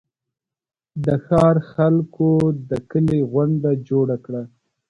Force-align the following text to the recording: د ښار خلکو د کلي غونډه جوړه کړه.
د 1.05 1.07
ښار 1.25 1.55
خلکو 1.71 2.29
د 2.69 2.71
کلي 2.91 3.19
غونډه 3.31 3.71
جوړه 3.89 4.17
کړه. 4.25 4.43